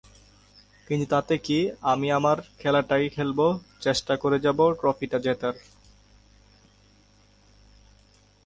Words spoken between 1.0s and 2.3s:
তাতে কী, আমি